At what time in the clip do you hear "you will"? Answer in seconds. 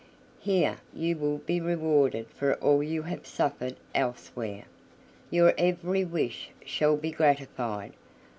0.95-1.37